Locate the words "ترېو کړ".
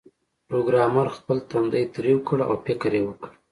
1.95-2.37